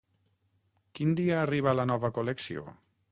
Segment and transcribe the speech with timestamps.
[0.99, 2.65] Quin dia arriba la nova col·lecció?